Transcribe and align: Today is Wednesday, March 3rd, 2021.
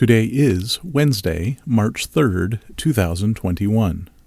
Today 0.00 0.24
is 0.24 0.82
Wednesday, 0.82 1.58
March 1.66 2.10
3rd, 2.10 2.60
2021. 2.78 4.08